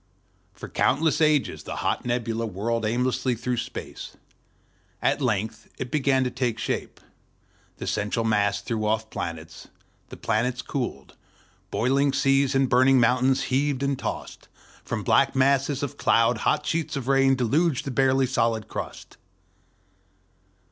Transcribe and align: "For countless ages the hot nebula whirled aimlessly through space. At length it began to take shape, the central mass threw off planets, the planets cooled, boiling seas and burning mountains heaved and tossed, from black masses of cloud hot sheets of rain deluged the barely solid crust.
"For 0.53 0.67
countless 0.67 1.21
ages 1.21 1.61
the 1.61 1.75
hot 1.75 2.05
nebula 2.07 2.47
whirled 2.47 2.87
aimlessly 2.87 3.35
through 3.35 3.57
space. 3.57 4.17
At 4.99 5.21
length 5.21 5.69
it 5.77 5.91
began 5.91 6.23
to 6.23 6.31
take 6.31 6.57
shape, 6.57 6.99
the 7.77 7.85
central 7.85 8.25
mass 8.25 8.61
threw 8.61 8.83
off 8.87 9.11
planets, 9.11 9.67
the 10.09 10.17
planets 10.17 10.63
cooled, 10.63 11.15
boiling 11.69 12.13
seas 12.13 12.55
and 12.55 12.67
burning 12.67 12.99
mountains 12.99 13.43
heaved 13.53 13.83
and 13.83 13.99
tossed, 13.99 14.47
from 14.83 15.03
black 15.03 15.35
masses 15.35 15.83
of 15.83 15.97
cloud 15.99 16.39
hot 16.39 16.65
sheets 16.65 16.95
of 16.95 17.07
rain 17.07 17.35
deluged 17.35 17.85
the 17.85 17.91
barely 17.91 18.25
solid 18.25 18.67
crust. 18.67 19.17